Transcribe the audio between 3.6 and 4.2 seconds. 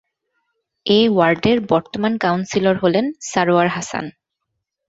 Hasan.